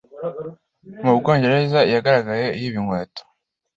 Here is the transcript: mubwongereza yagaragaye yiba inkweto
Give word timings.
mubwongereza 1.03 1.79
yagaragaye 1.93 2.47
yiba 2.59 2.77
inkweto 2.81 3.21